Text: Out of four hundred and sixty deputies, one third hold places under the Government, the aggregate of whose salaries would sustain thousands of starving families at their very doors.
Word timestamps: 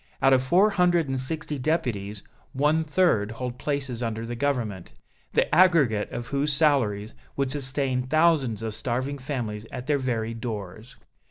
Out 0.19 0.33
of 0.33 0.41
four 0.41 0.71
hundred 0.71 1.07
and 1.09 1.19
sixty 1.19 1.59
deputies, 1.59 2.23
one 2.53 2.83
third 2.83 3.33
hold 3.33 3.59
places 3.59 4.01
under 4.01 4.25
the 4.25 4.35
Government, 4.35 4.93
the 5.33 5.45
aggregate 5.53 6.09
of 6.09 6.29
whose 6.29 6.51
salaries 6.53 7.13
would 7.37 7.51
sustain 7.51 8.01
thousands 8.01 8.63
of 8.63 8.73
starving 8.73 9.19
families 9.19 9.67
at 9.71 9.85
their 9.85 9.99
very 9.99 10.33
doors. 10.33 10.95